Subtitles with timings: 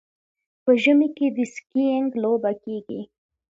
[0.63, 3.01] په ژمي کې د سکیینګ لوبه کیږي.